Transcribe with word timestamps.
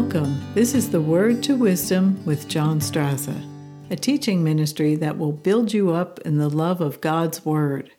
Welcome. 0.00 0.40
This 0.54 0.76
is 0.76 0.92
the 0.92 1.00
Word 1.00 1.42
to 1.42 1.56
Wisdom 1.56 2.24
with 2.24 2.46
John 2.46 2.78
Strazza, 2.78 3.34
a 3.90 3.96
teaching 3.96 4.44
ministry 4.44 4.94
that 4.94 5.18
will 5.18 5.32
build 5.32 5.72
you 5.72 5.90
up 5.90 6.20
in 6.20 6.38
the 6.38 6.48
love 6.48 6.80
of 6.80 7.00
God's 7.00 7.44
Word. 7.44 7.90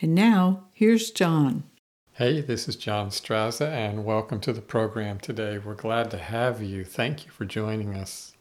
And 0.00 0.14
now, 0.14 0.68
here's 0.72 1.10
John. 1.10 1.64
Hey, 2.12 2.40
this 2.40 2.68
is 2.68 2.76
John 2.76 3.08
Strazza, 3.10 3.68
and 3.68 4.04
welcome 4.04 4.38
to 4.42 4.52
the 4.52 4.60
program 4.60 5.18
today. 5.18 5.58
We're 5.58 5.74
glad 5.74 6.12
to 6.12 6.18
have 6.18 6.62
you. 6.62 6.84
Thank 6.84 7.26
you 7.26 7.32
for 7.32 7.44
joining 7.44 7.92
us. 7.92 8.34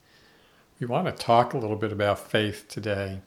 We 0.80 0.86
want 0.86 1.08
to 1.08 1.12
talk 1.12 1.56
a 1.56 1.58
little 1.58 1.76
bit 1.76 1.92
about 1.92 2.20
faith 2.20 2.68
today. 2.68 3.22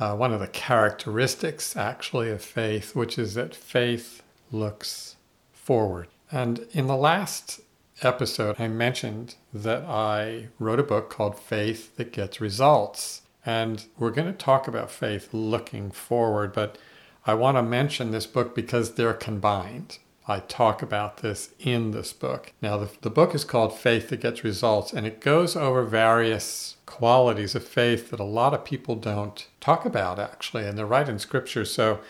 Uh, 0.00 0.16
one 0.16 0.32
of 0.32 0.40
the 0.40 0.48
characteristics, 0.48 1.76
actually, 1.76 2.30
of 2.30 2.42
faith, 2.42 2.96
which 2.96 3.16
is 3.16 3.34
that 3.34 3.54
faith 3.54 4.24
looks 4.50 5.14
forward. 5.52 6.08
And 6.32 6.66
in 6.72 6.88
the 6.88 6.96
last 6.96 7.60
episode, 8.04 8.56
I 8.58 8.68
mentioned 8.68 9.36
that 9.52 9.82
I 9.84 10.48
wrote 10.58 10.80
a 10.80 10.84
book 10.84 11.10
called 11.10 11.38
Faith 11.38 11.96
That 11.96 12.12
Gets 12.12 12.40
Results. 12.40 13.22
And 13.44 13.84
we're 13.98 14.10
going 14.10 14.28
to 14.28 14.32
talk 14.32 14.68
about 14.68 14.90
faith 14.90 15.30
looking 15.32 15.90
forward, 15.90 16.52
but 16.52 16.78
I 17.26 17.34
want 17.34 17.56
to 17.56 17.62
mention 17.62 18.10
this 18.10 18.26
book 18.26 18.54
because 18.54 18.94
they're 18.94 19.14
combined. 19.14 19.98
I 20.28 20.38
talk 20.38 20.82
about 20.82 21.18
this 21.18 21.52
in 21.58 21.90
this 21.90 22.12
book. 22.12 22.52
Now, 22.62 22.76
the, 22.78 22.90
the 23.00 23.10
book 23.10 23.34
is 23.34 23.44
called 23.44 23.76
Faith 23.76 24.08
That 24.08 24.20
Gets 24.20 24.44
Results, 24.44 24.92
and 24.92 25.04
it 25.06 25.20
goes 25.20 25.56
over 25.56 25.82
various 25.82 26.76
qualities 26.86 27.56
of 27.56 27.66
faith 27.66 28.10
that 28.10 28.20
a 28.20 28.24
lot 28.24 28.54
of 28.54 28.64
people 28.64 28.94
don't 28.94 29.46
talk 29.60 29.84
about, 29.84 30.20
actually, 30.20 30.64
and 30.64 30.78
they're 30.78 30.86
right 30.86 31.08
in 31.08 31.18
Scripture. 31.18 31.64
So 31.64 32.00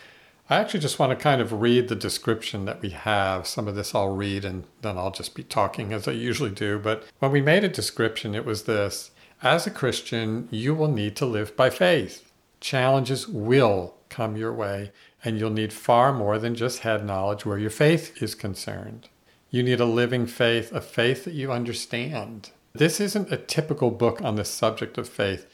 I 0.53 0.59
actually 0.59 0.81
just 0.81 0.99
want 0.99 1.09
to 1.09 1.15
kind 1.15 1.41
of 1.41 1.61
read 1.61 1.87
the 1.87 1.95
description 1.95 2.65
that 2.65 2.79
we 2.79 2.91
have. 2.91 3.47
Some 3.47 3.67
of 3.67 3.73
this 3.73 3.95
I'll 3.95 4.15
read 4.15 4.45
and 4.45 4.65
then 4.83 4.99
I'll 4.99 5.09
just 5.09 5.33
be 5.33 5.41
talking 5.41 5.91
as 5.91 6.07
I 6.07 6.11
usually 6.11 6.51
do. 6.51 6.77
But 6.77 7.05
when 7.17 7.31
we 7.31 7.41
made 7.41 7.63
a 7.63 7.67
description, 7.67 8.35
it 8.35 8.45
was 8.45 8.65
this 8.65 9.09
As 9.41 9.65
a 9.65 9.71
Christian, 9.71 10.47
you 10.51 10.75
will 10.75 10.89
need 10.89 11.15
to 11.15 11.25
live 11.25 11.57
by 11.57 11.71
faith. 11.71 12.31
Challenges 12.59 13.27
will 13.27 13.95
come 14.09 14.37
your 14.37 14.53
way, 14.53 14.91
and 15.23 15.39
you'll 15.39 15.49
need 15.49 15.73
far 15.73 16.13
more 16.13 16.37
than 16.37 16.53
just 16.53 16.81
head 16.81 17.03
knowledge 17.03 17.47
where 17.47 17.57
your 17.57 17.71
faith 17.71 18.21
is 18.21 18.35
concerned. 18.35 19.09
You 19.49 19.63
need 19.63 19.79
a 19.79 19.85
living 19.85 20.27
faith, 20.27 20.71
a 20.71 20.81
faith 20.81 21.25
that 21.25 21.33
you 21.33 21.51
understand. 21.51 22.51
This 22.73 22.99
isn't 22.99 23.31
a 23.31 23.37
typical 23.37 23.89
book 23.89 24.21
on 24.21 24.35
the 24.35 24.45
subject 24.45 24.99
of 24.99 25.09
faith. 25.09 25.47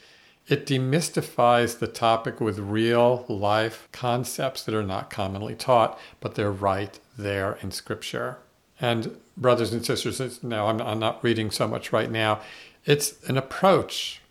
It 0.50 0.66
demystifies 0.66 1.78
the 1.78 1.86
topic 1.86 2.40
with 2.40 2.58
real 2.58 3.24
life 3.28 3.88
concepts 3.92 4.64
that 4.64 4.74
are 4.74 4.82
not 4.82 5.08
commonly 5.08 5.54
taught, 5.54 5.96
but 6.18 6.34
they're 6.34 6.50
right 6.50 6.98
there 7.16 7.56
in 7.62 7.70
Scripture. 7.70 8.38
And, 8.80 9.16
brothers 9.36 9.72
and 9.72 9.86
sisters, 9.86 10.42
now 10.42 10.66
I'm, 10.66 10.82
I'm 10.82 10.98
not 10.98 11.22
reading 11.22 11.52
so 11.52 11.68
much 11.68 11.92
right 11.92 12.10
now, 12.10 12.40
it's 12.84 13.22
an 13.28 13.36
approach 13.36 14.22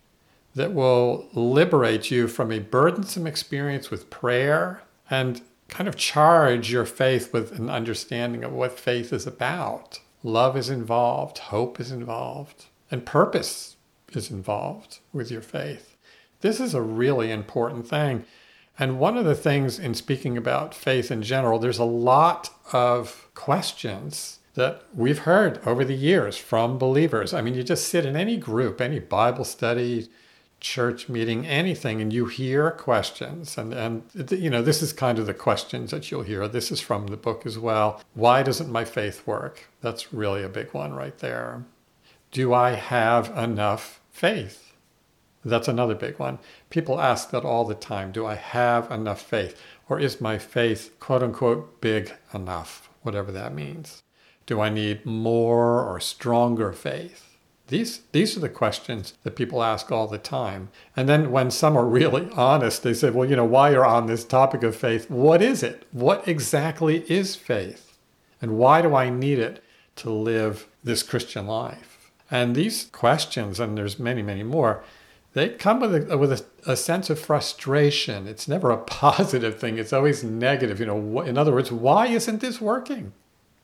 that 0.56 0.74
will 0.74 1.30
liberate 1.32 2.12
you 2.12 2.28
from 2.28 2.52
a 2.52 2.60
burdensome 2.60 3.26
experience 3.26 3.90
with 3.90 4.10
prayer 4.10 4.82
and 5.10 5.42
kind 5.70 5.88
of 5.88 5.96
charge 5.96 6.70
your 6.70 6.86
faith 6.86 7.32
with 7.32 7.58
an 7.58 7.70
understanding 7.70 8.44
of 8.44 8.52
what 8.52 8.78
faith 8.78 9.14
is 9.14 9.26
about. 9.26 10.02
Love 10.22 10.58
is 10.58 10.70
involved, 10.70 11.38
hope 11.38 11.80
is 11.80 11.94
involved, 11.94 12.66
and 12.92 13.06
purpose 13.06 13.78
is 14.12 14.30
involved 14.30 15.00
with 15.14 15.32
your 15.32 15.42
faith. 15.42 15.96
This 16.42 16.60
is 16.60 16.74
a 16.74 16.82
really 16.82 17.32
important 17.32 17.88
thing. 17.88 18.26
And 18.78 19.00
one 19.00 19.18
of 19.18 19.26
the 19.26 19.36
things 19.36 19.78
in 19.78 19.94
speaking 19.94 20.38
about 20.38 20.74
faith 20.74 21.12
in 21.12 21.22
general, 21.22 21.60
there's 21.60 21.80
a 21.80 21.84
lot 21.84 22.50
of 22.72 23.28
questions 23.36 24.40
that 24.54 24.84
we've 24.94 25.20
heard 25.20 25.60
over 25.66 25.84
the 25.84 25.96
years 25.96 26.38
from 26.38 26.78
believers. 26.78 27.34
I 27.34 27.42
mean, 27.42 27.56
you 27.56 27.64
just 27.64 27.88
sit 27.88 28.06
in 28.06 28.16
any 28.16 28.38
group, 28.38 28.80
any 28.80 29.00
Bible 29.00 29.44
study, 29.44 30.08
church 30.60 31.08
meeting, 31.08 31.46
anything, 31.46 32.02
and 32.02 32.12
you 32.12 32.26
hear 32.26 32.72
questions. 32.72 33.58
And, 33.58 33.74
and, 33.74 34.04
you 34.32 34.50
know, 34.50 34.62
this 34.62 34.82
is 34.82 34.94
kind 34.94 35.20
of 35.20 35.26
the 35.26 35.34
questions 35.34 35.92
that 35.92 36.10
you'll 36.10 36.24
hear. 36.24 36.48
This 36.48 36.72
is 36.72 36.82
from 36.82 37.08
the 37.08 37.18
book 37.18 37.46
as 37.46 37.58
well. 37.58 38.02
Why 38.14 38.44
doesn't 38.44 38.72
my 38.72 38.86
faith 38.86 39.26
work? 39.26 39.70
That's 39.82 40.14
really 40.14 40.44
a 40.44 40.50
big 40.50 40.74
one 40.74 40.94
right 40.94 41.18
there. 41.20 41.64
Do 42.32 42.54
I 42.54 42.72
have 42.72 43.36
enough 43.38 44.02
faith? 44.12 44.69
That's 45.44 45.68
another 45.68 45.96
big 45.96 46.20
one. 46.20 46.40
People 46.70 47.00
ask 47.00 47.32
that 47.32 47.46
all 47.46 47.66
the 47.66 47.76
time 47.76 48.12
Do 48.12 48.26
I 48.26 48.36
have 48.36 48.92
enough 48.92 49.22
faith? 49.22 49.60
Or 49.88 50.00
is 50.00 50.22
my 50.22 50.38
faith, 50.38 50.96
quote 51.00 51.24
unquote, 51.24 51.82
big 51.82 52.14
enough? 52.34 52.90
Whatever 53.02 53.32
that 53.32 53.54
means. 53.54 54.04
Do 54.46 54.60
I 54.60 54.70
need 54.70 55.06
more 55.06 55.84
or 55.84 56.00
stronger 56.00 56.74
faith? 56.74 57.26
These, 57.68 58.02
these 58.12 58.36
are 58.36 58.40
the 58.40 58.50
questions 58.50 59.14
that 59.24 59.36
people 59.36 59.62
ask 59.62 59.92
all 59.92 60.08
the 60.08 60.18
time. 60.18 60.70
And 60.96 61.08
then 61.08 61.32
when 61.32 61.52
some 61.52 61.78
are 61.78 61.86
really 61.86 62.28
honest, 62.34 62.82
they 62.82 62.96
say, 62.96 63.12
well, 63.12 63.30
you 63.30 63.36
know, 63.36 63.46
while 63.46 63.72
you're 63.72 63.86
on 63.86 64.08
this 64.08 64.26
topic 64.26 64.64
of 64.64 64.76
faith, 64.76 65.10
what 65.10 65.44
is 65.44 65.62
it? 65.62 65.86
What 65.92 66.28
exactly 66.28 67.10
is 67.10 67.36
faith? 67.36 67.98
And 68.42 68.58
why 68.58 68.82
do 68.82 68.96
I 68.96 69.12
need 69.12 69.38
it 69.38 69.64
to 69.98 70.10
live 70.10 70.68
this 70.84 71.04
Christian 71.04 71.46
life? 71.46 72.12
And 72.32 72.56
these 72.56 72.86
questions, 72.86 73.60
and 73.60 73.78
there's 73.78 74.00
many, 74.00 74.24
many 74.24 74.44
more, 74.44 74.84
they 75.34 75.50
come 75.50 75.80
with 75.80 76.12
a, 76.12 76.18
with 76.18 76.32
a, 76.32 76.46
a, 76.66 76.76
sense 76.76 77.10
of 77.10 77.20
frustration. 77.20 78.28
It's 78.28 78.48
never 78.48 78.72
a 78.72 78.78
positive 79.04 79.60
thing. 79.60 79.78
It's 79.78 79.94
always 79.94 80.24
negative. 80.24 80.80
You 80.80 80.88
know, 80.88 81.22
in 81.22 81.38
other 81.38 81.54
words, 81.54 81.72
why 81.72 82.08
isn't 82.08 82.42
this 82.42 82.60
working? 82.60 83.14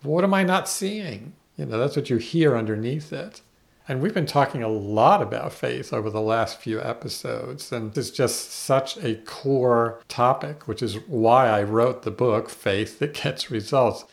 What 0.04 0.24
am 0.24 0.34
I 0.34 0.44
not 0.44 0.70
seeing? 0.70 1.34
You 1.58 1.66
know, 1.66 1.80
that's 1.80 1.96
what 1.96 2.10
you 2.10 2.18
hear 2.18 2.56
underneath 2.56 3.12
it. 3.12 3.42
And 3.88 4.02
we've 4.02 4.14
been 4.14 4.26
talking 4.26 4.64
a 4.64 4.68
lot 4.68 5.22
about 5.22 5.54
faith 5.54 5.94
over 5.94 6.10
the 6.10 6.22
last 6.22 6.60
few 6.60 6.82
episodes, 6.82 7.72
and 7.72 7.96
it's 7.96 8.10
just 8.10 8.52
such 8.52 8.98
a 8.98 9.16
core 9.26 10.02
topic, 10.08 10.68
which 10.68 10.82
is 10.82 10.96
why 11.08 11.48
I 11.48 11.62
wrote 11.62 12.02
the 12.02 12.10
book, 12.10 12.50
Faith 12.50 12.98
That 12.98 13.14
Gets 13.14 13.52
Results. 13.52 14.06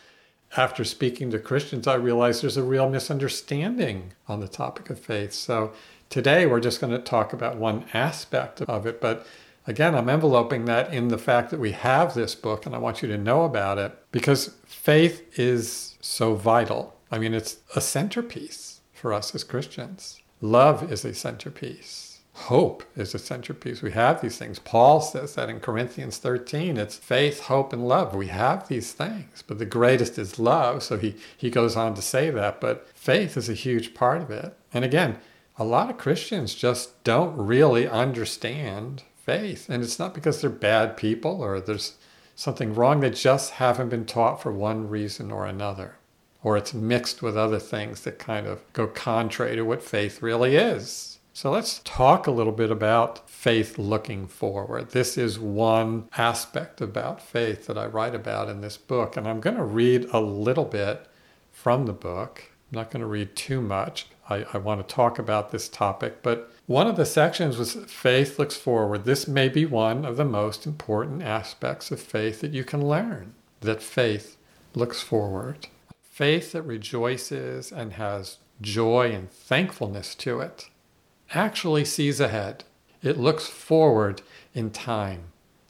After 0.59 0.85
speaking 0.85 1.31
to 1.31 1.39
Christians, 1.39 1.87
I 1.87 1.95
realized 1.95 2.43
there's 2.43 2.59
a 2.59 2.63
real 2.63 2.91
misunderstanding 2.91 4.13
on 4.29 4.41
the 4.41 4.49
topic 4.49 4.91
of 4.91 5.01
faith. 5.01 5.33
So 5.33 5.73
Today, 6.13 6.45
we're 6.45 6.61
just 6.61 6.79
going 6.79 6.93
to 6.93 6.99
talk 6.99 7.33
about 7.33 7.57
one 7.57 7.87
aspect 7.95 8.61
of 8.61 8.85
it, 8.85 9.01
but 9.01 9.27
again, 9.67 9.95
I'm 9.95 10.11
enveloping 10.11 10.67
that 10.67 10.93
in 10.93 11.09
the 11.09 11.17
fact 11.17 11.49
that 11.51 11.59
we 11.59 11.73
have 11.73 12.13
this 12.13 12.35
book 12.35 12.67
and 12.67 12.75
I 12.75 12.79
want 12.79 13.01
you 13.01 13.09
to 13.09 13.17
know 13.17 13.45
about 13.45 13.79
it 13.79 13.97
because 14.13 14.55
faith 14.67 15.39
is 15.39 15.97
so 16.03 16.35
vital. 16.35 16.95
I 17.11 17.17
mean, 17.17 17.33
it's 17.33 17.61
a 17.75 17.81
centerpiece 17.81 18.83
for 18.93 19.15
us 19.15 19.35
as 19.35 19.43
Christians. 19.43 20.21
Love 20.43 20.93
is 20.93 21.03
a 21.07 21.15
centerpiece. 21.15 22.21
Hope 22.35 22.83
is 22.95 23.15
a 23.15 23.19
centerpiece. 23.19 23.81
We 23.81 23.93
have 23.93 24.21
these 24.21 24.37
things. 24.37 24.59
Paul 24.59 25.01
says 25.01 25.35
that 25.37 25.49
in 25.49 25.61
Corinthians 25.61 26.19
13. 26.19 26.77
It's 26.77 26.97
faith, 26.97 27.41
hope, 27.45 27.73
and 27.73 27.89
love. 27.89 28.15
We 28.15 28.27
have 28.27 28.69
these 28.69 28.93
things, 28.93 29.43
but 29.47 29.59
the 29.59 29.65
greatest 29.65 30.19
is 30.19 30.39
love. 30.39 30.83
So 30.83 30.99
he, 30.99 31.15
he 31.39 31.49
goes 31.49 31.75
on 31.75 31.95
to 31.95 32.03
say 32.03 32.29
that. 32.29 32.61
But 32.61 32.87
faith 32.95 33.39
is 33.39 33.49
a 33.49 33.55
huge 33.55 33.95
part 33.95 34.21
of 34.21 34.31
it. 34.31 34.55
And 34.75 34.85
again, 34.85 35.17
a 35.63 35.65
lot 35.65 35.89
of 35.89 35.97
Christians 35.97 36.57
just 36.57 37.05
don't 37.05 37.37
really 37.37 37.87
understand 37.87 39.05
faith. 39.15 39.69
And 39.69 39.85
it's 39.85 39.99
not 39.99 40.13
because 40.13 40.41
they're 40.41 40.51
bad 40.51 40.97
people 40.97 41.41
or 41.41 41.61
there's 41.61 41.95
something 42.35 42.75
wrong. 42.75 42.99
They 42.99 43.11
just 43.11 43.53
haven't 43.53 43.89
been 43.89 44.05
taught 44.05 44.43
for 44.43 44.51
one 44.51 44.89
reason 44.89 45.31
or 45.31 45.47
another. 45.47 45.99
Or 46.43 46.57
it's 46.57 46.75
mixed 46.75 47.23
with 47.23 47.37
other 47.37 47.61
things 47.61 48.01
that 48.01 48.19
kind 48.19 48.49
of 48.49 48.61
go 48.73 48.89
contrary 48.89 49.55
to 49.55 49.63
what 49.63 49.85
faith 49.85 50.21
really 50.21 50.57
is. 50.57 51.21
So 51.33 51.53
let's 51.53 51.81
talk 51.85 52.27
a 52.27 52.33
little 52.33 52.53
bit 52.53 52.73
about 52.73 53.31
faith 53.31 53.79
looking 53.79 54.27
forward. 54.27 54.91
This 54.91 55.17
is 55.17 55.39
one 55.39 56.09
aspect 56.19 56.81
about 56.81 57.23
faith 57.23 57.69
that 57.69 57.79
I 57.79 57.87
write 57.87 58.17
about 58.17 58.49
in 58.49 58.63
this 58.63 58.77
book. 58.77 59.17
And 59.17 59.29
I'm 59.29 59.39
going 59.39 59.57
to 59.57 59.63
read 59.63 60.09
a 60.13 60.21
little 60.21 60.65
bit 60.65 61.07
from 61.53 61.87
the 61.87 61.93
book. 61.93 62.51
I'm 62.73 62.81
not 62.81 62.91
going 62.91 63.03
to 63.03 63.07
read 63.07 63.37
too 63.37 63.61
much. 63.61 64.09
I, 64.33 64.47
I 64.55 64.59
want 64.59 64.87
to 64.87 64.95
talk 64.95 65.19
about 65.19 65.51
this 65.51 65.69
topic, 65.69 66.23
but 66.23 66.51
one 66.67 66.87
of 66.87 66.97
the 66.97 67.07
sections 67.07 67.57
was 67.57 67.75
faith 67.75 68.39
looks 68.39 68.57
forward. 68.57 69.05
This 69.05 69.29
may 69.29 69.49
be 69.49 69.67
one 69.67 70.05
of 70.05 70.17
the 70.17 70.25
most 70.25 70.67
important 70.67 71.23
aspects 71.23 71.91
of 71.91 72.01
faith 72.01 72.41
that 72.41 72.53
you 72.53 72.65
can 72.65 72.87
learn 72.87 73.35
that 73.61 73.83
faith 73.83 74.37
looks 74.75 75.03
forward. 75.03 75.69
Faith 76.03 76.53
that 76.53 76.63
rejoices 76.63 77.73
and 77.73 77.95
has 77.95 78.39
joy 78.61 79.13
and 79.13 79.31
thankfulness 79.31 80.15
to 80.15 80.41
it 80.41 80.69
actually 81.35 81.85
sees 81.85 82.21
ahead. 82.21 82.65
It 83.03 83.19
looks 83.19 83.47
forward 83.47 84.23
in 84.55 84.71
time. 84.71 85.25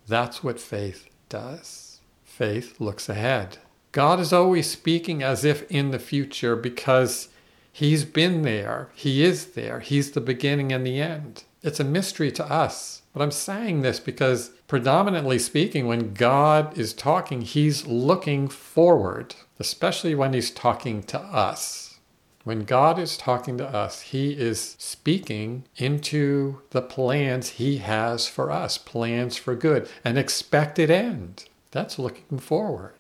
That's 0.07 0.43
what 0.43 0.61
faith 0.61 1.09
does. 1.29 2.01
Faith 2.25 2.81
looks 2.81 3.09
ahead. 3.09 3.59
God 3.93 4.21
is 4.21 4.33
always 4.33 4.71
speaking 4.71 5.23
as 5.23 5.45
if 5.45 5.71
in 5.71 5.91
the 5.91 5.99
future 5.99 6.57
because 6.57 7.29
He's 7.75 8.05
been 8.05 8.43
there. 8.43 8.91
He 8.95 9.25
is 9.25 9.53
there. 9.53 9.81
He's 9.81 10.11
the 10.11 10.21
beginning 10.21 10.73
and 10.73 10.87
the 10.87 11.01
end. 11.01 11.45
It's 11.63 11.81
a 11.81 11.85
mystery 11.85 12.31
to 12.33 12.45
us. 12.45 13.03
But 13.15 13.23
I'm 13.23 13.31
saying 13.31 13.81
this 13.81 13.99
because, 13.99 14.51
predominantly 14.69 15.39
speaking, 15.39 15.87
when 15.87 16.13
God 16.13 16.77
is 16.77 16.93
talking, 16.93 17.41
He's 17.41 17.87
looking 17.87 18.49
forward, 18.49 19.35
especially 19.59 20.15
when 20.15 20.35
He's 20.35 20.51
talking 20.51 21.03
to 21.05 21.19
us. 21.19 21.99
When 22.45 22.65
God 22.65 22.99
is 22.99 23.17
talking 23.17 23.57
to 23.59 23.67
us, 23.67 24.01
He 24.03 24.33
is 24.33 24.77
speaking 24.79 25.65
into 25.77 26.61
the 26.71 26.83
plans 26.83 27.51
He 27.51 27.79
has 27.79 28.27
for 28.27 28.51
us, 28.51 28.77
plans 28.77 29.37
for 29.37 29.55
good, 29.55 29.89
an 30.05 30.19
expected 30.19 30.91
end. 30.91 31.45
That's 31.71 31.99
looking 31.99 32.39
forward. 32.39 32.95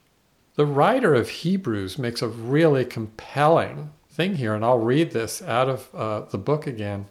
The 0.54 0.66
writer 0.66 1.14
of 1.14 1.28
Hebrews 1.28 1.98
makes 1.98 2.22
a 2.22 2.28
really 2.28 2.84
compelling 2.84 3.90
thing 4.12 4.37
here, 4.37 4.55
and 4.55 4.64
I'll 4.64 4.79
read 4.79 5.12
this 5.12 5.41
out 5.43 5.69
of 5.69 5.94
uh, 5.94 6.20
the 6.31 6.38
book 6.38 6.67
again. 6.67 7.06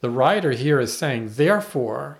The 0.00 0.10
writer 0.10 0.52
here 0.52 0.78
is 0.78 0.96
saying, 0.96 1.30
Therefore, 1.32 2.18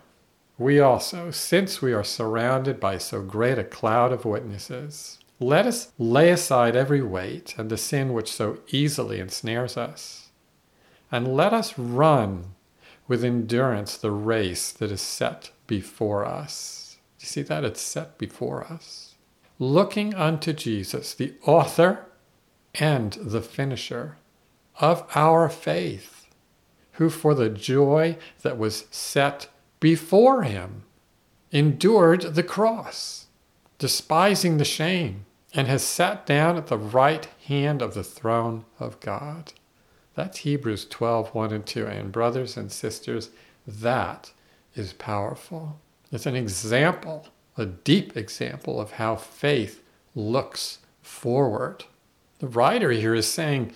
we 0.59 0.81
also, 0.81 1.31
since 1.31 1.83
we 1.83 1.93
are 1.93 2.05
surrounded 2.05 2.81
by 2.81 2.99
so 2.99 3.23
great 3.23 3.59
a 3.59 3.65
cloud 3.65 4.13
of 4.13 4.25
witnesses, 4.25 5.19
let 5.39 5.67
us 5.67 5.93
lay 5.99 6.31
aside 6.31 6.77
every 6.77 7.03
weight 7.03 7.55
and 7.57 7.71
the 7.71 7.79
sin 7.79 8.13
which 8.13 8.33
so 8.33 8.59
easily 8.69 9.21
ensnares 9.21 9.77
us, 9.77 10.29
and 11.11 11.35
let 11.35 11.53
us 11.53 11.79
run 11.79 12.55
with 13.09 13.25
endurance 13.25 13.97
the 13.97 14.11
race 14.11 14.71
that 14.73 14.91
is 14.91 15.01
set 15.01 15.51
before 15.67 16.25
us. 16.25 16.99
You 17.19 17.27
see 17.27 17.43
that? 17.43 17.65
It's 17.65 17.81
set 17.81 18.19
before 18.19 18.65
us. 18.65 19.15
Looking 19.59 20.15
unto 20.15 20.53
Jesus, 20.53 21.13
the 21.15 21.35
author 21.45 22.07
and 22.75 23.13
the 23.15 23.43
finisher 23.43 24.17
of 24.81 25.05
our 25.15 25.49
faith, 25.49 26.27
who 26.93 27.11
for 27.11 27.35
the 27.35 27.49
joy 27.51 28.17
that 28.43 28.59
was 28.59 28.87
set 28.91 29.49
before 29.81 30.43
him 30.43 30.83
endured 31.51 32.35
the 32.35 32.43
cross, 32.43 33.27
despising 33.79 34.59
the 34.59 34.65
shame 34.65 35.25
and 35.53 35.67
has 35.67 35.83
sat 35.83 36.27
down 36.27 36.57
at 36.57 36.69
the 36.69 36.79
right 36.79 37.27
hand 37.47 37.83
of 37.83 37.95
the 37.95 38.05
throne 38.05 38.65
of 38.79 39.01
God. 39.01 39.53
That's 40.15 40.39
Hebrews 40.39 40.87
12, 40.87 41.35
1 41.35 41.53
and 41.53 41.67
2. 41.67 41.87
And 41.87 42.13
brothers 42.13 42.57
and 42.57 42.71
sisters, 42.71 43.31
that 43.67 44.33
is 44.75 44.93
powerful. 44.93 45.81
It's 46.13 46.27
an 46.27 46.37
example, 46.37 47.29
a 47.57 47.67
deep 47.67 48.17
example 48.17 48.81
of 48.81 48.93
how 48.93 49.17
faith 49.17 49.83
looks 50.15 50.79
forward. 51.03 51.85
The 52.41 52.49
writer 52.49 52.91
here 52.91 53.15
is 53.15 53.29
saying, 53.29 53.73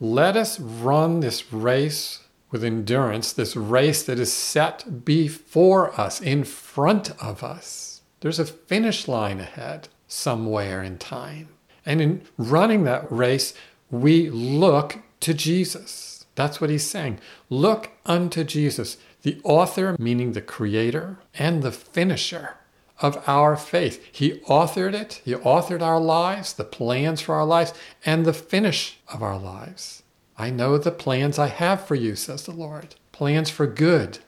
let 0.00 0.36
us 0.36 0.58
run 0.58 1.20
this 1.20 1.52
race 1.52 2.20
with 2.50 2.64
endurance, 2.64 3.32
this 3.32 3.56
race 3.56 4.04
that 4.04 4.20
is 4.20 4.32
set 4.32 5.04
before 5.04 5.98
us, 6.00 6.20
in 6.20 6.44
front 6.44 7.10
of 7.20 7.42
us. 7.42 8.02
There's 8.20 8.38
a 8.38 8.44
finish 8.44 9.08
line 9.08 9.40
ahead 9.40 9.88
somewhere 10.06 10.82
in 10.82 10.98
time. 10.98 11.48
And 11.84 12.00
in 12.00 12.22
running 12.38 12.84
that 12.84 13.10
race, 13.10 13.52
we 13.90 14.30
look 14.30 14.98
to 15.20 15.34
Jesus. 15.34 16.24
That's 16.36 16.60
what 16.60 16.70
he's 16.70 16.86
saying. 16.86 17.18
Look 17.50 17.90
unto 18.06 18.44
Jesus, 18.44 18.96
the 19.22 19.40
author, 19.42 19.96
meaning 19.98 20.32
the 20.32 20.40
creator, 20.40 21.18
and 21.34 21.62
the 21.62 21.72
finisher 21.72 22.54
of 23.04 23.22
our 23.28 23.56
faith. 23.56 24.04
He 24.10 24.40
authored 24.48 24.94
it, 24.94 25.20
He 25.24 25.34
authored 25.34 25.82
our 25.82 26.00
lives, 26.00 26.52
the 26.52 26.64
plans 26.64 27.20
for 27.20 27.34
our 27.34 27.44
lives, 27.44 27.74
and 28.04 28.24
the 28.24 28.32
finish 28.32 28.98
of 29.12 29.22
our 29.22 29.38
lives. 29.38 30.02
I 30.36 30.50
know 30.50 30.78
the 30.78 30.90
plans 30.90 31.38
I 31.38 31.48
have 31.48 31.86
for 31.86 31.94
you, 31.94 32.16
says 32.16 32.44
the 32.44 32.52
Lord 32.52 32.96
plans 33.12 33.48
for 33.48 33.66
good 33.68 34.18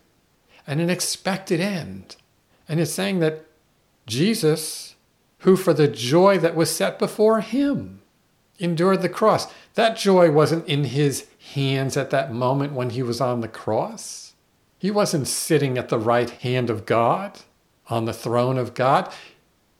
and 0.64 0.80
an 0.80 0.90
expected 0.90 1.60
end. 1.60 2.14
And 2.68 2.78
it's 2.78 2.92
saying 2.92 3.18
that 3.18 3.46
Jesus 4.06 4.94
who 5.40 5.56
for 5.56 5.72
the 5.72 5.88
joy 5.88 6.38
that 6.38 6.54
was 6.56 6.74
set 6.74 6.98
before 6.98 7.40
him 7.40 8.00
endured 8.58 9.02
the 9.02 9.08
cross. 9.08 9.52
That 9.74 9.96
joy 9.96 10.30
wasn't 10.30 10.66
in 10.66 10.84
his 10.84 11.26
hands 11.54 11.96
at 11.96 12.10
that 12.10 12.32
moment 12.32 12.72
when 12.72 12.90
he 12.90 13.02
was 13.02 13.20
on 13.20 13.40
the 13.40 13.48
cross. 13.48 14.34
He 14.78 14.90
wasn't 14.90 15.28
sitting 15.28 15.78
at 15.78 15.88
the 15.88 15.98
right 15.98 16.30
hand 16.30 16.70
of 16.70 16.86
God, 16.86 17.40
on 17.88 18.04
the 18.04 18.12
throne 18.12 18.58
of 18.58 18.74
God. 18.74 19.12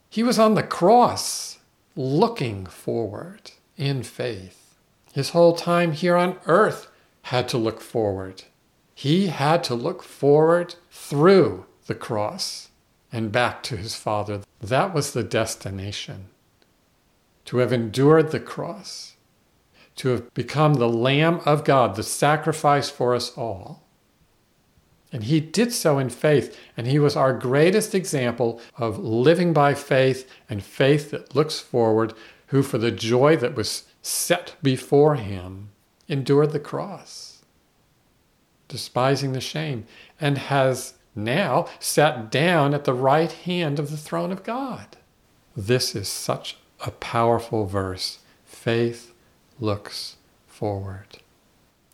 He 0.09 0.23
was 0.23 0.39
on 0.39 0.55
the 0.55 0.63
cross, 0.63 1.59
looking 1.95 2.65
forward 2.65 3.51
in 3.75 4.03
faith. 4.03 4.75
His 5.13 5.31
whole 5.31 5.55
time 5.55 5.93
here 5.93 6.15
on 6.15 6.39
earth 6.45 6.89
had 7.23 7.49
to 7.49 7.57
look 7.57 7.81
forward. 7.81 8.43
He 8.93 9.27
had 9.27 9.63
to 9.65 9.75
look 9.75 10.03
forward 10.03 10.75
through 10.91 11.65
the 11.87 11.95
cross 11.95 12.69
and 13.11 13.31
back 13.31 13.63
to 13.63 13.77
his 13.77 13.95
Father. 13.95 14.41
That 14.61 14.93
was 14.93 15.13
the 15.13 15.23
destination. 15.23 16.27
To 17.45 17.57
have 17.57 17.71
endured 17.71 18.31
the 18.31 18.39
cross, 18.39 19.15
to 19.97 20.09
have 20.09 20.33
become 20.33 20.75
the 20.75 20.89
Lamb 20.89 21.41
of 21.45 21.63
God, 21.63 21.95
the 21.95 22.03
sacrifice 22.03 22.89
for 22.89 23.15
us 23.15 23.35
all. 23.37 23.86
And 25.11 25.23
he 25.23 25.39
did 25.39 25.71
so 25.71 25.99
in 25.99 26.09
faith, 26.09 26.57
and 26.75 26.85
he 26.85 26.99
was 26.99 27.15
our 27.15 27.33
greatest 27.33 27.95
example 27.95 28.59
of 28.77 28.99
living 28.99 29.53
by 29.53 29.73
faith 29.73 30.29
and 30.49 30.61
faith 30.61 31.11
that 31.11 31.35
looks 31.35 31.59
forward, 31.59 32.13
who 32.47 32.61
for 32.61 32.77
the 32.77 32.91
joy 32.91 33.37
that 33.37 33.55
was 33.55 33.83
set 34.01 34.55
before 34.61 35.15
him 35.15 35.69
endured 36.07 36.51
the 36.51 36.59
cross, 36.59 37.43
despising 38.67 39.31
the 39.31 39.41
shame, 39.41 39.85
and 40.19 40.37
has 40.37 40.93
now 41.15 41.67
sat 41.79 42.29
down 42.29 42.73
at 42.73 42.83
the 42.83 42.93
right 42.93 43.31
hand 43.31 43.79
of 43.79 43.89
the 43.89 43.97
throne 43.97 44.31
of 44.31 44.43
God. 44.43 44.97
This 45.55 45.95
is 45.95 46.07
such 46.07 46.57
a 46.85 46.91
powerful 46.91 47.65
verse. 47.65 48.19
Faith 48.45 49.13
looks 49.59 50.17
forward. 50.45 51.17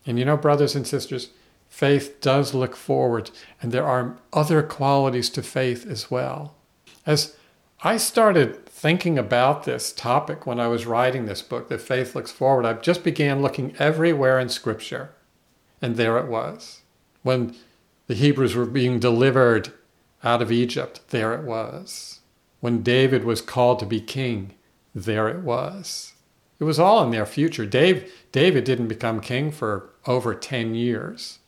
And 0.05 0.19
you 0.19 0.25
know, 0.25 0.35
brothers 0.35 0.75
and 0.75 0.85
sisters, 0.85 1.29
faith 1.73 2.21
does 2.21 2.53
look 2.53 2.75
forward, 2.75 3.31
and 3.59 3.71
there 3.71 3.87
are 3.87 4.19
other 4.31 4.61
qualities 4.61 5.27
to 5.31 5.41
faith 5.41 5.87
as 5.87 6.11
well. 6.11 6.53
As 7.03 7.35
I 7.83 7.97
started 7.97 8.67
thinking 8.67 9.17
about 9.17 9.63
this 9.63 9.91
topic 9.91 10.45
when 10.45 10.59
I 10.59 10.67
was 10.67 10.85
writing 10.85 11.25
this 11.25 11.41
book, 11.41 11.69
that 11.69 11.81
faith 11.81 12.13
looks 12.13 12.31
forward, 12.31 12.67
I 12.67 12.73
just 12.73 13.03
began 13.03 13.41
looking 13.41 13.75
everywhere 13.79 14.39
in 14.39 14.49
Scripture, 14.49 15.15
and 15.81 15.95
there 15.95 16.19
it 16.19 16.27
was. 16.27 16.83
When 17.23 17.55
the 18.05 18.13
Hebrews 18.13 18.53
were 18.53 18.67
being 18.67 18.99
delivered 18.99 19.73
out 20.23 20.43
of 20.43 20.51
Egypt. 20.51 21.01
There 21.09 21.33
it 21.33 21.43
was. 21.43 22.19
When 22.59 22.83
David 22.83 23.23
was 23.23 23.41
called 23.41 23.79
to 23.79 23.85
be 23.87 23.99
king, 23.99 24.53
there 24.93 25.27
it 25.27 25.39
was. 25.39 26.13
It 26.59 26.65
was 26.65 26.79
all 26.79 27.03
in 27.03 27.09
their 27.09 27.25
future. 27.25 27.65
Dave, 27.65 28.13
David 28.31 28.63
didn't 28.63 28.87
become 28.89 29.19
king 29.21 29.51
for 29.51 29.89
over 30.05 30.35
10 30.35 30.75
years 30.75 31.39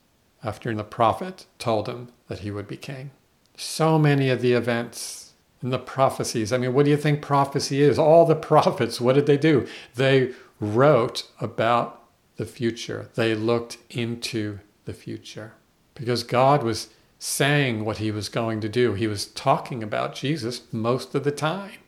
after 0.45 0.73
the 0.73 0.83
prophet 0.83 1.47
told 1.57 1.89
him 1.89 2.09
that 2.27 2.39
he 2.39 2.51
would 2.51 2.67
be 2.67 2.77
king. 2.77 3.11
So 3.57 3.97
many 3.97 4.29
of 4.29 4.41
the 4.41 4.53
events 4.53 5.33
and 5.61 5.73
the 5.73 5.79
prophecies. 5.79 6.53
I 6.53 6.57
mean, 6.57 6.73
what 6.73 6.85
do 6.85 6.91
you 6.91 6.97
think 6.97 7.21
prophecy 7.21 7.81
is? 7.81 7.97
All 7.97 8.25
the 8.25 8.35
prophets, 8.51 9.01
what 9.01 9.13
did 9.13 9.25
they 9.25 9.37
do? 9.37 9.67
They 9.95 10.33
wrote 10.59 11.27
about 11.41 12.01
the 12.37 12.45
future, 12.45 13.09
they 13.15 13.33
looked 13.33 13.77
into 13.89 14.59
the 14.83 14.93
future 14.93 15.53
because 15.95 16.23
God 16.23 16.63
was 16.63 16.89
saying 17.17 17.85
what 17.85 17.97
he 17.97 18.11
was 18.11 18.27
going 18.27 18.59
to 18.59 18.69
do. 18.69 18.93
He 18.93 19.07
was 19.07 19.25
talking 19.25 19.81
about 19.81 20.15
Jesus 20.15 20.63
most 20.71 21.15
of 21.15 21.23
the 21.23 21.31
time, 21.31 21.79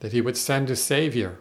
that 0.00 0.12
he 0.12 0.20
would 0.20 0.36
send 0.36 0.68
a 0.68 0.76
Savior. 0.76 1.38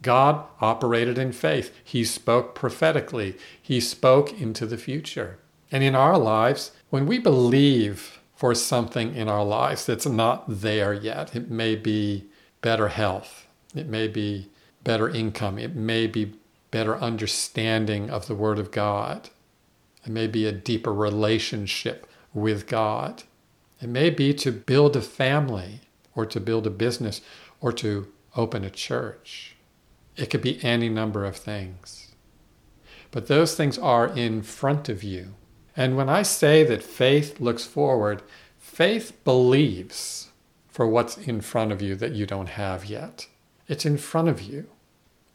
God 0.00 0.44
operated 0.60 1.18
in 1.18 1.32
faith. 1.32 1.74
He 1.82 2.04
spoke 2.04 2.54
prophetically. 2.54 3.36
He 3.60 3.80
spoke 3.80 4.40
into 4.40 4.64
the 4.64 4.78
future. 4.78 5.38
And 5.74 5.82
in 5.82 5.96
our 5.96 6.16
lives, 6.16 6.70
when 6.90 7.04
we 7.04 7.18
believe 7.18 8.20
for 8.36 8.54
something 8.54 9.12
in 9.12 9.26
our 9.26 9.44
lives 9.44 9.84
that's 9.84 10.06
not 10.06 10.44
there 10.46 10.92
yet, 10.92 11.34
it 11.34 11.50
may 11.50 11.74
be 11.74 12.26
better 12.60 12.86
health, 12.86 13.48
it 13.74 13.88
may 13.88 14.06
be 14.06 14.50
better 14.84 15.08
income, 15.08 15.58
it 15.58 15.74
may 15.74 16.06
be 16.06 16.34
better 16.70 16.96
understanding 16.96 18.08
of 18.08 18.28
the 18.28 18.36
Word 18.36 18.60
of 18.60 18.70
God, 18.70 19.30
it 20.04 20.10
may 20.10 20.28
be 20.28 20.46
a 20.46 20.52
deeper 20.52 20.94
relationship 20.94 22.06
with 22.32 22.68
God. 22.68 23.24
It 23.82 23.88
may 23.88 24.10
be 24.10 24.32
to 24.34 24.52
build 24.52 24.94
a 24.94 25.00
family 25.00 25.80
or 26.14 26.24
to 26.24 26.38
build 26.38 26.68
a 26.68 26.70
business 26.70 27.20
or 27.60 27.72
to 27.72 28.06
open 28.36 28.62
a 28.62 28.70
church. 28.70 29.56
It 30.16 30.30
could 30.30 30.42
be 30.42 30.62
any 30.62 30.88
number 30.88 31.24
of 31.24 31.36
things. 31.36 32.12
But 33.10 33.26
those 33.26 33.56
things 33.56 33.76
are 33.76 34.06
in 34.06 34.42
front 34.42 34.88
of 34.88 35.02
you. 35.02 35.34
And 35.76 35.96
when 35.96 36.08
I 36.08 36.22
say 36.22 36.62
that 36.64 36.82
faith 36.82 37.40
looks 37.40 37.64
forward, 37.64 38.22
faith 38.58 39.12
believes 39.24 40.30
for 40.68 40.86
what's 40.86 41.16
in 41.16 41.40
front 41.40 41.72
of 41.72 41.80
you 41.82 41.94
that 41.96 42.12
you 42.12 42.26
don't 42.26 42.50
have 42.50 42.84
yet. 42.84 43.28
It's 43.68 43.86
in 43.86 43.98
front 43.98 44.28
of 44.28 44.42
you. 44.42 44.66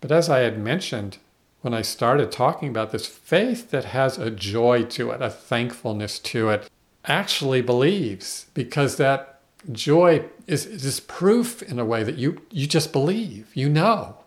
But 0.02 0.12
as 0.12 0.30
I 0.30 0.40
had 0.40 0.58
mentioned, 0.60 1.18
when 1.62 1.74
I 1.74 1.82
started 1.82 2.32
talking 2.32 2.70
about 2.70 2.92
this 2.92 3.06
faith 3.06 3.72
that 3.72 3.86
has 3.86 4.18
a 4.18 4.32
joy 4.32 4.84
to 4.84 5.12
it, 5.12 5.22
a 5.22 5.30
thankfulness 5.30 6.20
to 6.20 6.50
it, 6.50 6.70
actually 7.06 7.62
believes 7.62 8.46
because 8.54 8.98
that 8.98 9.42
joy 9.72 10.26
is, 10.48 10.66
is 10.66 11.00
proof 11.02 11.62
in 11.64 11.80
a 11.80 11.86
way 11.86 12.04
that 12.04 12.18
you, 12.18 12.42
you 12.52 12.66
just 12.66 12.94
believe, 12.94 13.52
you 13.54 13.68
know. 13.68 14.18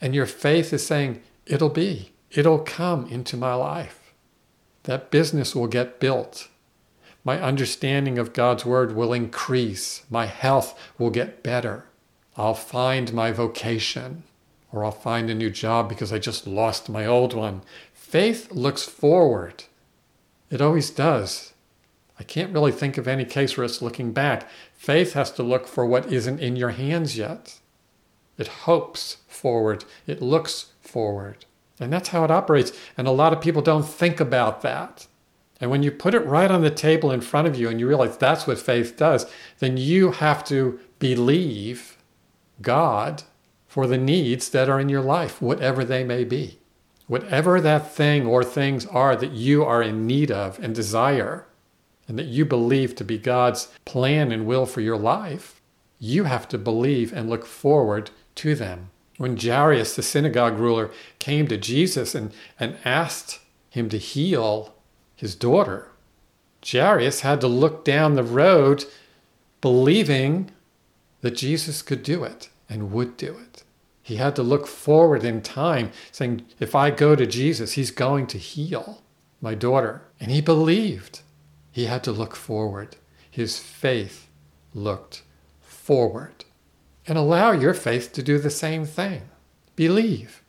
And 0.00 0.14
your 0.14 0.26
faith 0.26 0.72
is 0.72 0.86
saying, 0.86 1.22
it'll 1.46 1.70
be, 1.70 2.12
it'll 2.30 2.58
come 2.58 3.06
into 3.06 3.36
my 3.36 3.54
life. 3.54 4.01
That 4.84 5.10
business 5.10 5.54
will 5.54 5.68
get 5.68 6.00
built. 6.00 6.48
My 7.24 7.40
understanding 7.40 8.18
of 8.18 8.32
God's 8.32 8.64
word 8.64 8.96
will 8.96 9.12
increase. 9.12 10.02
My 10.10 10.26
health 10.26 10.78
will 10.98 11.10
get 11.10 11.42
better. 11.42 11.84
I'll 12.36 12.54
find 12.54 13.12
my 13.12 13.30
vocation 13.30 14.24
or 14.72 14.84
I'll 14.84 14.90
find 14.90 15.30
a 15.30 15.34
new 15.34 15.50
job 15.50 15.88
because 15.88 16.12
I 16.12 16.18
just 16.18 16.46
lost 16.46 16.88
my 16.88 17.06
old 17.06 17.34
one. 17.34 17.62
Faith 17.92 18.50
looks 18.50 18.84
forward. 18.84 19.64
It 20.50 20.60
always 20.60 20.90
does. 20.90 21.52
I 22.18 22.24
can't 22.24 22.52
really 22.52 22.72
think 22.72 22.98
of 22.98 23.06
any 23.06 23.24
case 23.24 23.56
where 23.56 23.64
it's 23.64 23.82
looking 23.82 24.12
back. 24.12 24.48
Faith 24.74 25.12
has 25.12 25.30
to 25.32 25.42
look 25.42 25.66
for 25.66 25.86
what 25.86 26.12
isn't 26.12 26.40
in 26.40 26.56
your 26.56 26.70
hands 26.70 27.16
yet. 27.16 27.58
It 28.38 28.48
hopes 28.48 29.18
forward, 29.28 29.84
it 30.06 30.22
looks 30.22 30.72
forward. 30.80 31.44
And 31.82 31.92
that's 31.92 32.10
how 32.10 32.24
it 32.24 32.30
operates. 32.30 32.72
And 32.96 33.06
a 33.06 33.12
lot 33.12 33.32
of 33.32 33.40
people 33.40 33.62
don't 33.62 33.86
think 33.86 34.20
about 34.20 34.62
that. 34.62 35.06
And 35.60 35.70
when 35.70 35.82
you 35.82 35.90
put 35.90 36.14
it 36.14 36.26
right 36.26 36.50
on 36.50 36.62
the 36.62 36.70
table 36.70 37.10
in 37.10 37.20
front 37.20 37.46
of 37.46 37.56
you 37.56 37.68
and 37.68 37.78
you 37.78 37.86
realize 37.86 38.16
that's 38.16 38.46
what 38.46 38.58
faith 38.58 38.96
does, 38.96 39.26
then 39.58 39.76
you 39.76 40.12
have 40.12 40.44
to 40.44 40.80
believe 40.98 41.98
God 42.60 43.22
for 43.66 43.86
the 43.86 43.98
needs 43.98 44.48
that 44.50 44.68
are 44.68 44.80
in 44.80 44.88
your 44.88 45.00
life, 45.00 45.40
whatever 45.40 45.84
they 45.84 46.04
may 46.04 46.24
be. 46.24 46.58
Whatever 47.06 47.60
that 47.60 47.92
thing 47.92 48.26
or 48.26 48.42
things 48.44 48.86
are 48.86 49.16
that 49.16 49.32
you 49.32 49.64
are 49.64 49.82
in 49.82 50.06
need 50.06 50.30
of 50.30 50.58
and 50.58 50.74
desire, 50.74 51.46
and 52.08 52.18
that 52.18 52.26
you 52.26 52.44
believe 52.44 52.94
to 52.96 53.04
be 53.04 53.18
God's 53.18 53.68
plan 53.84 54.32
and 54.32 54.46
will 54.46 54.66
for 54.66 54.80
your 54.80 54.96
life, 54.96 55.60
you 55.98 56.24
have 56.24 56.48
to 56.48 56.58
believe 56.58 57.12
and 57.12 57.28
look 57.28 57.44
forward 57.44 58.10
to 58.36 58.54
them. 58.54 58.90
When 59.18 59.36
Jairus, 59.36 59.94
the 59.94 60.02
synagogue 60.02 60.58
ruler, 60.58 60.90
came 61.18 61.46
to 61.48 61.56
Jesus 61.56 62.14
and, 62.14 62.32
and 62.58 62.78
asked 62.84 63.40
him 63.70 63.88
to 63.90 63.98
heal 63.98 64.74
his 65.14 65.34
daughter, 65.34 65.88
Jairus 66.66 67.20
had 67.20 67.40
to 67.40 67.48
look 67.48 67.84
down 67.84 68.14
the 68.14 68.22
road 68.22 68.84
believing 69.60 70.50
that 71.20 71.36
Jesus 71.36 71.82
could 71.82 72.02
do 72.02 72.24
it 72.24 72.48
and 72.68 72.92
would 72.92 73.16
do 73.16 73.36
it. 73.38 73.64
He 74.02 74.16
had 74.16 74.34
to 74.36 74.42
look 74.42 74.66
forward 74.66 75.24
in 75.24 75.42
time, 75.42 75.92
saying, 76.10 76.44
If 76.58 76.74
I 76.74 76.90
go 76.90 77.14
to 77.14 77.26
Jesus, 77.26 77.72
he's 77.72 77.92
going 77.92 78.26
to 78.28 78.38
heal 78.38 79.02
my 79.40 79.54
daughter. 79.54 80.02
And 80.20 80.30
he 80.30 80.40
believed. 80.40 81.20
He 81.70 81.86
had 81.86 82.02
to 82.04 82.12
look 82.12 82.34
forward. 82.34 82.96
His 83.30 83.58
faith 83.58 84.28
looked 84.74 85.22
forward. 85.60 86.44
And 87.06 87.18
allow 87.18 87.52
your 87.52 87.74
faith 87.74 88.12
to 88.12 88.22
do 88.22 88.38
the 88.38 88.50
same 88.50 88.84
thing. 88.84 89.22
Believe. 89.76 90.42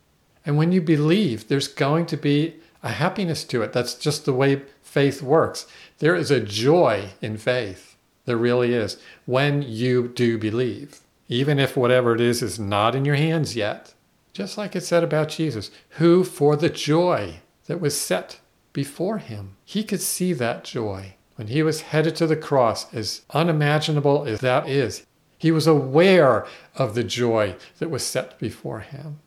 And 0.46 0.58
when 0.58 0.72
you 0.72 0.82
believe, 0.82 1.48
there's 1.48 1.68
going 1.68 2.06
to 2.08 2.18
be 2.18 2.56
a 2.84 2.90
happiness 2.90 3.44
to 3.46 3.62
it. 3.62 3.74
That's 3.74 3.96
just 3.96 4.26
the 4.26 4.34
way 4.34 4.64
faith 4.82 5.22
works. 5.22 5.66
There 6.00 6.16
is 6.16 6.30
a 6.30 6.40
joy 6.40 7.10
in 7.22 7.38
faith. 7.38 7.96
There 8.26 8.38
really 8.38 8.74
is 8.74 8.98
when 9.26 9.62
you 9.62 10.10
do 10.10 10.38
believe 10.38 11.02
even 11.28 11.58
if 11.60 11.76
whatever 11.76 12.14
it 12.14 12.22
is 12.22 12.42
is 12.42 12.60
not 12.60 12.96
in 12.96 13.06
your 13.06 13.16
hands 13.16 13.56
yet. 13.56 13.94
Just 14.34 14.58
like 14.58 14.76
it 14.76 14.82
said 14.82 15.04
about 15.04 15.30
Jesus, 15.30 15.72
who 15.92 16.24
for 16.24 16.56
the 16.56 16.70
joy 16.70 17.40
that 17.66 17.80
was 17.80 18.00
set 18.00 18.40
before 18.72 19.20
him, 19.20 19.56
he 19.64 19.84
could 19.84 20.02
see 20.02 20.34
that 20.34 20.64
joy. 20.64 21.16
When 21.36 21.48
he 21.48 21.64
was 21.64 21.82
headed 21.82 22.16
to 22.18 22.28
the 22.28 22.36
cross, 22.36 22.94
as 22.94 23.22
unimaginable 23.32 24.26
as 24.26 24.42
that 24.42 24.70
is, 24.70 25.06
he 25.44 25.52
was 25.52 25.68
aware 25.68 26.48
of 26.74 26.96
the 26.96 27.04
joy 27.04 27.54
that 27.80 27.90
was 27.90 28.06
set 28.06 28.40
before 28.40 28.80
him. 28.80 29.20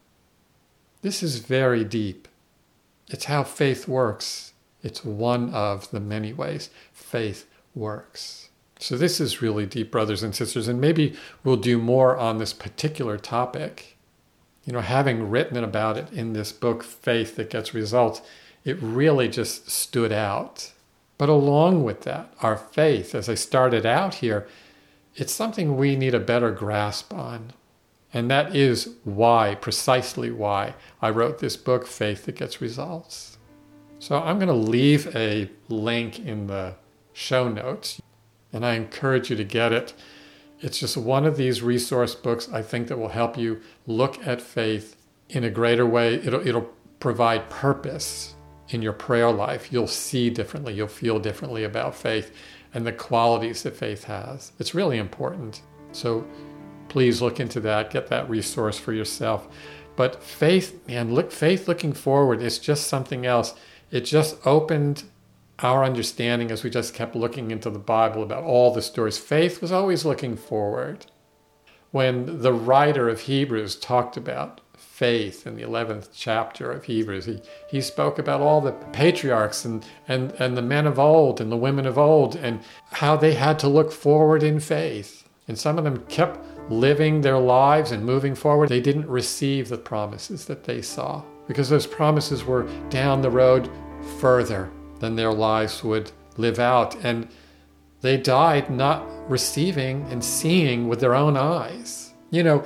This 1.02 1.22
is 1.22 1.40
very 1.40 1.84
deep. 1.84 2.26
It's 3.08 3.26
how 3.26 3.44
faith 3.44 3.86
works. 3.86 4.54
It's 4.82 5.04
one 5.04 5.52
of 5.52 5.90
the 5.90 6.00
many 6.00 6.32
ways 6.32 6.70
faith 6.94 7.46
works. 7.74 8.48
So, 8.78 8.96
this 8.96 9.20
is 9.20 9.42
really 9.42 9.66
deep, 9.66 9.90
brothers 9.90 10.22
and 10.22 10.34
sisters, 10.34 10.68
and 10.68 10.80
maybe 10.80 11.14
we'll 11.44 11.58
do 11.58 11.76
more 11.76 12.16
on 12.16 12.38
this 12.38 12.54
particular 12.54 13.18
topic. 13.18 13.98
You 14.64 14.72
know, 14.72 14.80
having 14.80 15.28
written 15.28 15.62
about 15.62 15.98
it 15.98 16.10
in 16.14 16.32
this 16.32 16.50
book, 16.50 16.82
Faith 16.82 17.36
That 17.36 17.50
Gets 17.50 17.74
Results, 17.74 18.22
it 18.64 18.78
really 18.80 19.28
just 19.28 19.70
stood 19.70 20.12
out. 20.12 20.72
But 21.18 21.28
along 21.28 21.84
with 21.84 22.04
that, 22.04 22.32
our 22.40 22.56
faith, 22.56 23.14
as 23.14 23.28
I 23.28 23.34
started 23.34 23.84
out 23.84 24.14
here, 24.14 24.48
it's 25.16 25.32
something 25.32 25.76
we 25.76 25.96
need 25.96 26.14
a 26.14 26.20
better 26.20 26.50
grasp 26.50 27.12
on. 27.12 27.52
And 28.12 28.30
that 28.30 28.54
is 28.54 28.96
why, 29.04 29.56
precisely 29.56 30.30
why, 30.30 30.74
I 31.02 31.10
wrote 31.10 31.38
this 31.38 31.56
book, 31.56 31.86
Faith 31.86 32.26
That 32.26 32.36
Gets 32.36 32.60
Results. 32.60 33.38
So 33.98 34.16
I'm 34.16 34.38
going 34.38 34.48
to 34.48 34.54
leave 34.54 35.14
a 35.16 35.50
link 35.68 36.18
in 36.18 36.46
the 36.46 36.76
show 37.12 37.48
notes 37.48 38.00
and 38.52 38.64
I 38.64 38.74
encourage 38.74 39.30
you 39.30 39.36
to 39.36 39.44
get 39.44 39.72
it. 39.72 39.94
It's 40.60 40.78
just 40.78 40.96
one 40.96 41.24
of 41.24 41.36
these 41.36 41.62
resource 41.62 42.14
books 42.14 42.48
I 42.52 42.62
think 42.62 42.88
that 42.88 42.98
will 42.98 43.08
help 43.08 43.36
you 43.36 43.60
look 43.86 44.24
at 44.26 44.40
faith 44.40 44.96
in 45.28 45.44
a 45.44 45.50
greater 45.50 45.86
way. 45.86 46.14
It'll, 46.14 46.46
it'll 46.46 46.70
provide 47.00 47.50
purpose 47.50 48.34
in 48.68 48.82
your 48.82 48.92
prayer 48.92 49.30
life. 49.30 49.72
You'll 49.72 49.86
see 49.86 50.30
differently, 50.30 50.74
you'll 50.74 50.88
feel 50.88 51.18
differently 51.18 51.64
about 51.64 51.94
faith 51.94 52.34
and 52.76 52.86
the 52.86 52.92
qualities 52.92 53.62
that 53.62 53.74
faith 53.74 54.04
has. 54.04 54.52
It's 54.58 54.74
really 54.74 54.98
important. 54.98 55.62
So 55.92 56.26
please 56.90 57.22
look 57.22 57.40
into 57.40 57.58
that, 57.60 57.90
get 57.90 58.08
that 58.08 58.28
resource 58.28 58.78
for 58.78 58.92
yourself. 58.92 59.48
But 59.96 60.22
faith, 60.22 60.86
man, 60.86 61.14
look 61.14 61.32
faith 61.32 61.68
looking 61.68 61.94
forward 61.94 62.42
is 62.42 62.58
just 62.58 62.86
something 62.86 63.24
else. 63.24 63.54
It 63.90 64.02
just 64.02 64.46
opened 64.46 65.04
our 65.60 65.84
understanding 65.84 66.50
as 66.50 66.62
we 66.62 66.68
just 66.68 66.92
kept 66.92 67.16
looking 67.16 67.50
into 67.50 67.70
the 67.70 67.78
Bible 67.78 68.22
about 68.22 68.44
all 68.44 68.74
the 68.74 68.82
stories. 68.82 69.16
Faith 69.16 69.62
was 69.62 69.72
always 69.72 70.04
looking 70.04 70.36
forward. 70.36 71.06
When 71.92 72.42
the 72.42 72.52
writer 72.52 73.08
of 73.08 73.20
Hebrews 73.20 73.76
talked 73.76 74.18
about 74.18 74.60
faith 74.96 75.46
in 75.46 75.56
the 75.56 75.62
11th 75.62 76.08
chapter 76.14 76.72
of 76.72 76.84
Hebrews, 76.84 77.26
he, 77.26 77.42
he 77.68 77.82
spoke 77.82 78.18
about 78.18 78.40
all 78.40 78.62
the 78.62 78.72
patriarchs 78.72 79.66
and, 79.66 79.84
and, 80.08 80.32
and 80.38 80.56
the 80.56 80.62
men 80.62 80.86
of 80.86 80.98
old 80.98 81.38
and 81.38 81.52
the 81.52 81.56
women 81.56 81.84
of 81.84 81.98
old 81.98 82.34
and 82.34 82.60
how 82.92 83.14
they 83.14 83.34
had 83.34 83.58
to 83.58 83.68
look 83.68 83.92
forward 83.92 84.42
in 84.42 84.58
faith. 84.58 85.28
And 85.48 85.58
some 85.58 85.76
of 85.76 85.84
them 85.84 86.02
kept 86.06 86.40
living 86.70 87.20
their 87.20 87.36
lives 87.36 87.92
and 87.92 88.06
moving 88.06 88.34
forward. 88.34 88.70
They 88.70 88.80
didn't 88.80 89.06
receive 89.06 89.68
the 89.68 89.76
promises 89.76 90.46
that 90.46 90.64
they 90.64 90.80
saw 90.80 91.22
because 91.46 91.68
those 91.68 91.86
promises 91.86 92.44
were 92.44 92.66
down 92.88 93.20
the 93.20 93.30
road 93.30 93.68
further 94.18 94.70
than 94.98 95.14
their 95.14 95.32
lives 95.32 95.84
would 95.84 96.10
live 96.38 96.58
out. 96.58 96.96
And 97.04 97.28
they 98.00 98.16
died 98.16 98.70
not 98.70 99.06
receiving 99.30 100.06
and 100.10 100.24
seeing 100.24 100.88
with 100.88 101.00
their 101.00 101.14
own 101.14 101.36
eyes. 101.36 102.14
You 102.30 102.42
know, 102.42 102.64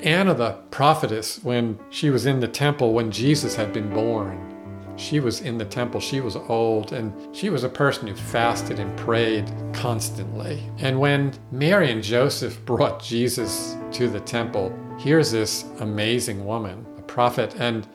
Anna 0.00 0.34
the 0.34 0.52
prophetess, 0.70 1.42
when 1.42 1.78
she 1.90 2.10
was 2.10 2.26
in 2.26 2.40
the 2.40 2.48
temple 2.48 2.92
when 2.92 3.10
Jesus 3.10 3.54
had 3.54 3.72
been 3.72 3.90
born, 3.90 4.52
she 4.96 5.20
was 5.20 5.40
in 5.40 5.58
the 5.58 5.64
temple. 5.64 6.00
She 6.00 6.20
was 6.20 6.36
old 6.36 6.92
and 6.92 7.34
she 7.34 7.50
was 7.50 7.64
a 7.64 7.68
person 7.68 8.06
who 8.06 8.14
fasted 8.14 8.78
and 8.78 8.96
prayed 8.96 9.50
constantly. 9.72 10.62
And 10.78 10.98
when 10.98 11.32
Mary 11.50 11.90
and 11.90 12.02
Joseph 12.02 12.62
brought 12.64 13.02
Jesus 13.02 13.76
to 13.92 14.08
the 14.08 14.20
temple, 14.20 14.76
here's 14.98 15.30
this 15.30 15.64
amazing 15.80 16.44
woman, 16.44 16.86
a 16.98 17.02
prophet, 17.02 17.54
and 17.58 17.86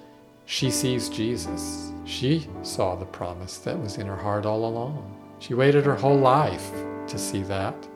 she 0.45 0.71
sees 0.71 1.09
Jesus. 1.09 1.91
She 2.05 2.47
saw 2.61 2.95
the 2.95 3.05
promise 3.05 3.57
that 3.59 3.79
was 3.79 3.97
in 3.97 4.07
her 4.07 4.15
heart 4.15 4.45
all 4.45 4.65
along. 4.65 5.13
She 5.39 5.53
waited 5.53 5.85
her 5.85 5.95
whole 5.95 6.17
life 6.17 6.71
to 7.07 7.17
see 7.17 7.43
that. 7.43 7.86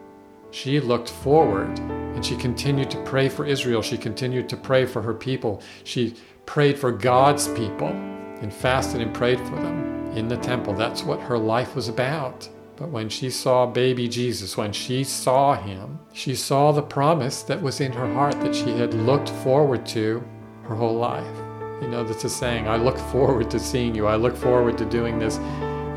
She 0.51 0.79
looked 0.79 1.09
forward 1.09 1.79
and 1.79 2.25
she 2.25 2.35
continued 2.35 2.91
to 2.91 3.01
pray 3.03 3.29
for 3.29 3.45
Israel. 3.45 3.81
She 3.81 3.97
continued 3.97 4.49
to 4.49 4.57
pray 4.57 4.85
for 4.85 5.01
her 5.01 5.13
people. 5.13 5.61
She 5.85 6.15
prayed 6.45 6.77
for 6.77 6.91
God's 6.91 7.47
people 7.49 7.87
and 7.87 8.53
fasted 8.53 9.01
and 9.01 9.13
prayed 9.13 9.39
for 9.39 9.55
them 9.55 10.11
in 10.15 10.27
the 10.27 10.37
temple. 10.37 10.73
That's 10.73 11.03
what 11.03 11.21
her 11.21 11.37
life 11.37 11.75
was 11.75 11.87
about. 11.87 12.49
But 12.75 12.89
when 12.89 13.09
she 13.09 13.29
saw 13.29 13.65
baby 13.65 14.07
Jesus, 14.07 14.57
when 14.57 14.73
she 14.73 15.03
saw 15.03 15.55
him, 15.55 15.99
she 16.13 16.35
saw 16.35 16.71
the 16.71 16.81
promise 16.81 17.43
that 17.43 17.61
was 17.61 17.79
in 17.79 17.93
her 17.93 18.11
heart 18.13 18.39
that 18.41 18.55
she 18.55 18.71
had 18.71 18.93
looked 18.93 19.29
forward 19.29 19.85
to 19.87 20.23
her 20.63 20.75
whole 20.75 20.95
life. 20.95 21.37
You 21.81 21.87
know, 21.87 22.03
that's 22.03 22.23
a 22.25 22.29
saying, 22.29 22.67
I 22.67 22.75
look 22.75 22.97
forward 22.97 23.49
to 23.51 23.59
seeing 23.59 23.95
you. 23.95 24.07
I 24.07 24.15
look 24.15 24.35
forward 24.35 24.77
to 24.79 24.85
doing 24.85 25.17
this. 25.17 25.37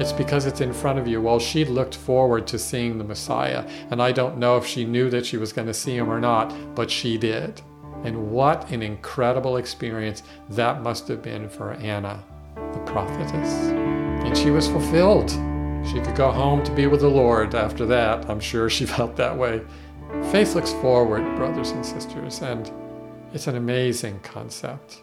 It's 0.00 0.12
because 0.12 0.44
it's 0.44 0.60
in 0.60 0.72
front 0.72 0.98
of 0.98 1.06
you. 1.06 1.22
Well, 1.22 1.38
she 1.38 1.64
looked 1.64 1.94
forward 1.94 2.48
to 2.48 2.58
seeing 2.58 2.98
the 2.98 3.04
Messiah. 3.04 3.64
And 3.92 4.02
I 4.02 4.10
don't 4.10 4.38
know 4.38 4.56
if 4.56 4.66
she 4.66 4.84
knew 4.84 5.08
that 5.10 5.24
she 5.24 5.36
was 5.36 5.52
going 5.52 5.68
to 5.68 5.74
see 5.74 5.96
him 5.96 6.10
or 6.10 6.18
not, 6.18 6.52
but 6.74 6.90
she 6.90 7.16
did. 7.16 7.62
And 8.02 8.32
what 8.32 8.68
an 8.72 8.82
incredible 8.82 9.56
experience 9.56 10.24
that 10.50 10.82
must 10.82 11.06
have 11.06 11.22
been 11.22 11.48
for 11.48 11.74
Anna, 11.74 12.24
the 12.56 12.80
prophetess. 12.80 13.54
And 14.24 14.36
she 14.36 14.50
was 14.50 14.66
fulfilled. 14.66 15.30
She 15.86 16.00
could 16.00 16.16
go 16.16 16.32
home 16.32 16.64
to 16.64 16.72
be 16.72 16.88
with 16.88 17.00
the 17.00 17.08
Lord 17.08 17.54
after 17.54 17.86
that. 17.86 18.28
I'm 18.28 18.40
sure 18.40 18.68
she 18.68 18.86
felt 18.96 19.14
that 19.14 19.38
way. 19.38 19.62
Faith 20.32 20.56
looks 20.56 20.72
forward, 20.72 21.22
brothers 21.36 21.70
and 21.70 21.86
sisters, 21.86 22.42
and 22.42 22.68
it's 23.32 23.46
an 23.46 23.54
amazing 23.54 24.18
concept. 24.20 25.02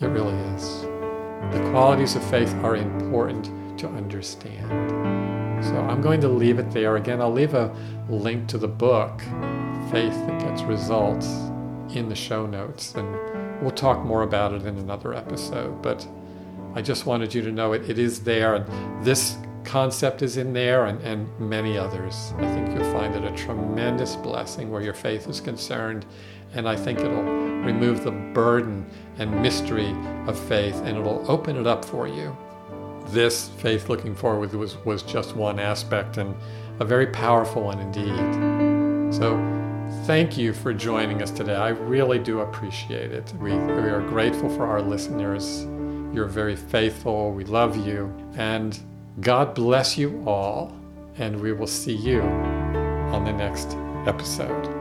It 0.00 0.06
really 0.06 0.34
is. 0.54 0.82
the 1.52 1.68
qualities 1.70 2.16
of 2.16 2.24
faith 2.24 2.52
are 2.56 2.76
important 2.76 3.50
to 3.78 3.88
understand. 3.88 4.68
So 5.64 5.76
I'm 5.76 6.02
going 6.02 6.20
to 6.20 6.28
leave 6.28 6.58
it 6.58 6.70
there. 6.70 6.96
Again, 6.96 7.20
I'll 7.20 7.32
leave 7.32 7.54
a 7.54 7.74
link 8.08 8.46
to 8.48 8.58
the 8.58 8.68
book, 8.68 9.20
Faith 9.90 10.12
That 10.26 10.40
Gets 10.40 10.62
Results, 10.62 11.26
in 11.90 12.08
the 12.08 12.14
show 12.14 12.46
notes. 12.46 12.94
And 12.94 13.62
we'll 13.62 13.70
talk 13.70 14.04
more 14.04 14.22
about 14.22 14.52
it 14.52 14.66
in 14.66 14.76
another 14.78 15.14
episode. 15.14 15.80
But 15.82 16.06
I 16.74 16.82
just 16.82 17.06
wanted 17.06 17.34
you 17.34 17.42
to 17.42 17.52
know 17.52 17.72
it, 17.72 17.88
it 17.88 17.98
is 17.98 18.20
there. 18.22 18.54
And 18.54 19.04
this 19.04 19.36
concept 19.64 20.22
is 20.22 20.36
in 20.36 20.52
there 20.52 20.86
and, 20.86 21.00
and 21.02 21.28
many 21.40 21.76
others. 21.76 22.32
I 22.36 22.46
think 22.54 22.68
you'll 22.68 22.92
find 22.92 23.14
it 23.14 23.24
a 23.24 23.34
tremendous 23.34 24.14
blessing 24.16 24.70
where 24.70 24.82
your 24.82 24.94
faith 24.94 25.26
is 25.28 25.40
concerned. 25.40 26.06
And 26.54 26.68
I 26.68 26.76
think 26.76 27.00
it'll 27.00 27.22
remove 27.22 28.04
the 28.04 28.12
burden 28.12 28.88
and 29.18 29.42
mystery 29.42 29.94
of 30.26 30.38
faith 30.38 30.76
and 30.84 30.96
it'll 30.96 31.28
open 31.30 31.56
it 31.56 31.66
up 31.66 31.84
for 31.84 32.06
you. 32.06 32.36
This 33.08 33.48
faith 33.58 33.88
looking 33.88 34.14
forward 34.14 34.52
was, 34.52 34.76
was 34.84 35.02
just 35.02 35.36
one 35.36 35.58
aspect 35.58 36.16
and 36.16 36.34
a 36.80 36.84
very 36.84 37.06
powerful 37.06 37.62
one 37.62 37.78
indeed. 37.78 39.14
So, 39.14 39.36
thank 40.04 40.36
you 40.36 40.52
for 40.52 40.74
joining 40.74 41.22
us 41.22 41.30
today. 41.30 41.54
I 41.54 41.68
really 41.68 42.18
do 42.18 42.40
appreciate 42.40 43.12
it. 43.12 43.32
We, 43.40 43.52
we 43.52 43.88
are 43.88 44.02
grateful 44.02 44.48
for 44.50 44.66
our 44.66 44.82
listeners. 44.82 45.64
You're 46.12 46.26
very 46.26 46.56
faithful. 46.56 47.32
We 47.32 47.44
love 47.44 47.76
you. 47.86 48.12
And 48.36 48.78
God 49.20 49.54
bless 49.54 49.96
you 49.96 50.22
all, 50.26 50.76
and 51.16 51.40
we 51.40 51.52
will 51.52 51.66
see 51.66 51.94
you 51.94 52.20
on 52.20 53.24
the 53.24 53.32
next 53.32 53.76
episode. 54.06 54.75